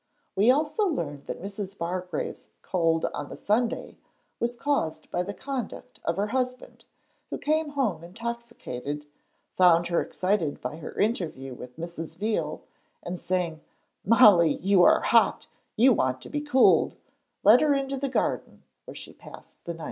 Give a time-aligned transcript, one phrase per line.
[0.35, 1.77] We also learn that Mrs.
[1.77, 3.97] Bargrave's cold on the Sunday
[4.39, 6.85] was caused by the conduct of her husband,
[7.29, 9.05] who came home intoxicated,
[9.51, 12.15] found her excited by her interview with Mrs.
[12.17, 12.63] Veal,
[13.03, 13.61] and saying,
[14.03, 15.45] 'Molly, you are hot,
[15.77, 16.97] you want to be cooled,'
[17.43, 19.79] led her into the garden, where she passed the night.